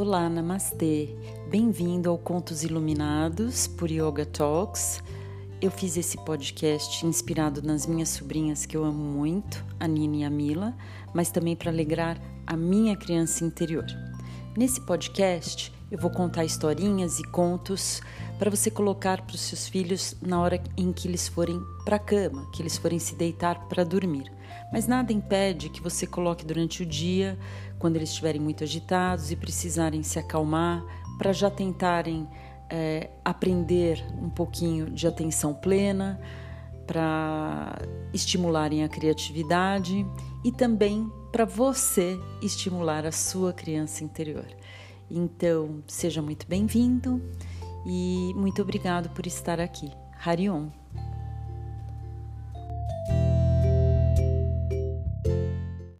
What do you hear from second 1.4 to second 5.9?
Bem-vindo ao Contos Iluminados por Yoga Talks. Eu